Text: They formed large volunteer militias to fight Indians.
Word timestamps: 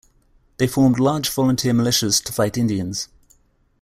They 0.57 0.65
formed 0.65 0.97
large 0.99 1.29
volunteer 1.29 1.73
militias 1.73 2.23
to 2.23 2.33
fight 2.33 2.57
Indians. 2.57 3.07